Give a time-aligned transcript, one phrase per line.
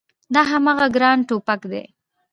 [0.33, 1.83] دا هماغه ګران ټوپګ دی